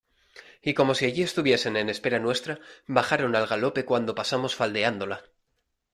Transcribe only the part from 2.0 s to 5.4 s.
nuestra, bajaron al galope cuando pasamos faldeándola.